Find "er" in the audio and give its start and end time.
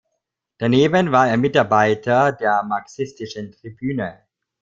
1.29-1.37